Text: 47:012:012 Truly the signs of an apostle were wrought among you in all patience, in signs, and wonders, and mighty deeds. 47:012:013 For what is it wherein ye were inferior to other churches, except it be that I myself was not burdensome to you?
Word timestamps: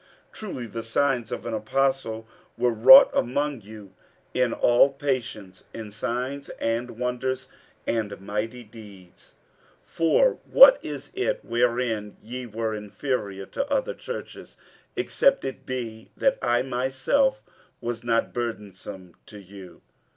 47:012:012 0.31 0.31
Truly 0.33 0.65
the 0.65 0.81
signs 0.81 1.31
of 1.31 1.45
an 1.45 1.53
apostle 1.53 2.27
were 2.57 2.73
wrought 2.73 3.11
among 3.13 3.61
you 3.61 3.93
in 4.33 4.51
all 4.51 4.89
patience, 4.89 5.65
in 5.75 5.91
signs, 5.91 6.49
and 6.57 6.97
wonders, 6.97 7.49
and 7.85 8.19
mighty 8.19 8.63
deeds. 8.63 9.35
47:012:013 9.85 9.85
For 9.91 10.39
what 10.49 10.79
is 10.83 11.11
it 11.13 11.45
wherein 11.45 12.17
ye 12.19 12.47
were 12.47 12.73
inferior 12.73 13.45
to 13.45 13.69
other 13.71 13.93
churches, 13.93 14.57
except 14.95 15.45
it 15.45 15.67
be 15.67 16.09
that 16.17 16.39
I 16.41 16.63
myself 16.63 17.43
was 17.79 18.03
not 18.03 18.33
burdensome 18.33 19.13
to 19.27 19.37
you? 19.39 19.83